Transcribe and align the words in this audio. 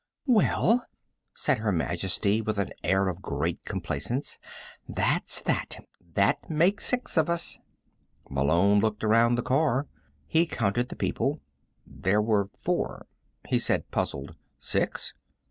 "Well," 0.25 0.87
said 1.35 1.59
Her 1.59 1.71
Majesty 1.71 2.41
with 2.41 2.57
an 2.57 2.71
air 2.83 3.07
of 3.07 3.21
great 3.21 3.63
complacence, 3.65 4.39
"that's 4.89 5.41
that. 5.41 5.77
That 6.15 6.49
makes 6.49 6.87
six 6.87 7.17
of 7.17 7.29
us." 7.29 7.59
Malone 8.27 8.79
looked 8.79 9.03
around 9.03 9.35
the 9.35 9.43
car. 9.43 9.85
He 10.25 10.47
counted 10.47 10.89
the 10.89 10.95
people. 10.95 11.39
There 11.85 12.19
were 12.19 12.49
four. 12.57 13.05
He 13.47 13.59
said, 13.59 13.91
puzzled: 13.91 14.33
"Six?" 14.57 15.13